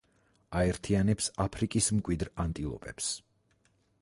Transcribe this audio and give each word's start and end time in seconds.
აერთიანებს 0.61 1.27
აფრიკის 1.45 1.91
მკვიდრ 1.99 2.33
ანტილოპებს. 2.47 3.13